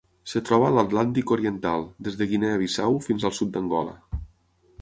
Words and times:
Es 0.29 0.33
troba 0.47 0.69
a 0.69 0.73
l'Atlàntic 0.77 1.33
oriental: 1.35 1.85
des 2.07 2.19
de 2.23 2.29
Guinea 2.33 2.57
Bissau 2.65 2.99
fins 3.09 3.29
al 3.31 3.37
sud 3.41 3.53
d'Angola. 3.59 3.99